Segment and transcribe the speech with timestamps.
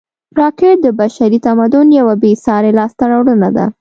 [0.39, 3.65] راکټ د بشري تمدن یوه بېساري لاسته راوړنه ده